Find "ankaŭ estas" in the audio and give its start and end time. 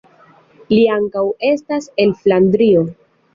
0.95-1.91